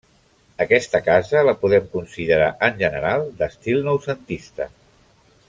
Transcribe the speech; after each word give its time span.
Aquesta 0.63 1.01
casa, 1.07 1.43
la 1.47 1.53
podem 1.65 1.85
considerar, 1.97 2.49
en 2.69 2.81
general, 2.81 3.29
d'estil 3.43 3.87
noucentista. 3.91 4.69